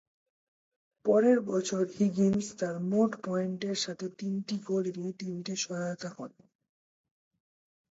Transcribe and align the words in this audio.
পরের 1.05 1.39
বছর, 1.41 1.83
হিগিন্স 1.95 2.45
তার 2.59 2.75
মোট 2.91 3.11
পয়েন্টের 3.25 3.75
সাথে 3.75 4.05
তিনটি 4.17 4.55
গোল 4.65 4.83
এবং 4.85 5.05
তিনটি 5.19 5.53
সহায়তা 5.55 6.09
করেন। 6.09 6.43